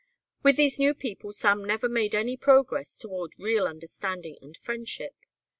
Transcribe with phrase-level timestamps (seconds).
[0.41, 5.13] With these new people Sam never made any progress toward real understanding and friendship.